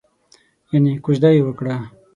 یانې 0.71 0.93
کوژده 1.03 1.29
یې 1.35 1.41
وکړه؟ 1.45 1.75